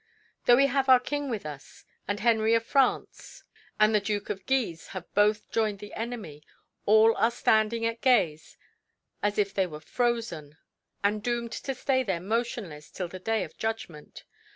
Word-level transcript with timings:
Though 0.47 0.55
we 0.55 0.65
have 0.65 0.89
our 0.89 0.99
King 0.99 1.29
with 1.29 1.45
us, 1.45 1.85
and 2.07 2.19
Henry 2.19 2.55
of 2.55 2.65
France 2.65 3.43
and 3.79 3.93
the 3.93 3.99
Duke 4.01 4.31
of 4.31 4.47
Guise 4.47 4.87
have 4.97 5.05
both 5.13 5.51
joined 5.51 5.77
the 5.77 5.93
enemy, 5.93 6.41
all 6.87 7.15
are 7.17 7.29
standing 7.29 7.85
at 7.85 8.01
gaze 8.01 8.57
as 9.21 9.37
if 9.37 9.53
they 9.53 9.67
were 9.67 9.79
frozen, 9.79 10.57
and 11.03 11.21
doomed 11.21 11.51
to 11.51 11.75
stay 11.75 12.01
there 12.01 12.19
motionless 12.19 12.89
till 12.89 13.09
the 13.09 13.19
day 13.19 13.43
of 13.43 13.59
judgment. 13.59 14.23